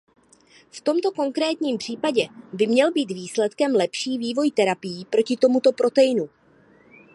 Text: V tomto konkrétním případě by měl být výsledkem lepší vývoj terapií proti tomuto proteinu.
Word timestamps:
V 0.71 0.81
tomto 0.81 1.11
konkrétním 1.11 1.77
případě 1.77 2.27
by 2.53 2.67
měl 2.67 2.91
být 2.91 3.09
výsledkem 3.11 3.75
lepší 3.75 4.17
vývoj 4.17 4.51
terapií 4.51 5.05
proti 5.05 5.37
tomuto 5.37 5.71
proteinu. 5.71 6.29